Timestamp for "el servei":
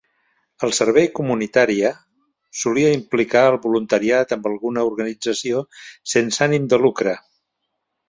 0.67-1.03